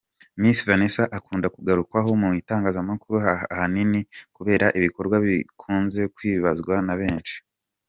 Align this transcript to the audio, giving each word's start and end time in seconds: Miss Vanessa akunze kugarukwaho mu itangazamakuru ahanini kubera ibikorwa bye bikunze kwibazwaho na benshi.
Miss 0.41 0.59
Vanessa 0.67 1.03
akunze 1.17 1.47
kugarukwaho 1.55 2.09
mu 2.21 2.29
itangazamakuru 2.41 3.17
ahanini 3.53 3.99
kubera 4.35 4.65
ibikorwa 4.77 5.15
bye 5.17 5.23
bikunze 5.39 6.01
kwibazwaho 6.15 6.83
na 6.89 6.95
benshi. 7.01 7.35